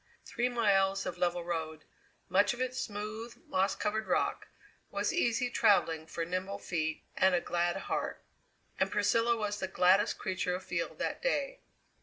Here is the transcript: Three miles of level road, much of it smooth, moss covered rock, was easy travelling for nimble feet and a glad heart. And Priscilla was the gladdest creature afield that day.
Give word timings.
Three 0.25 0.49
miles 0.49 1.05
of 1.05 1.19
level 1.19 1.43
road, 1.43 1.83
much 2.27 2.55
of 2.55 2.59
it 2.59 2.73
smooth, 2.75 3.35
moss 3.45 3.75
covered 3.75 4.07
rock, 4.07 4.47
was 4.89 5.13
easy 5.13 5.47
travelling 5.51 6.07
for 6.07 6.25
nimble 6.25 6.57
feet 6.57 7.03
and 7.15 7.35
a 7.35 7.39
glad 7.39 7.75
heart. 7.85 8.23
And 8.79 8.89
Priscilla 8.91 9.37
was 9.37 9.59
the 9.59 9.67
gladdest 9.67 10.17
creature 10.17 10.55
afield 10.55 10.97
that 10.97 11.21
day. 11.21 11.59